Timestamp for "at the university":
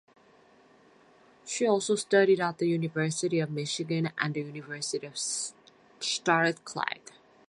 2.39-3.37